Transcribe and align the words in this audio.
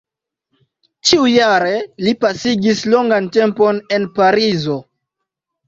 Ĉiujare 1.09 1.75
li 2.07 2.15
pasigis 2.25 2.83
longan 2.95 3.29
tempon 3.39 3.85
en 4.01 4.11
Parizo. 4.19 4.83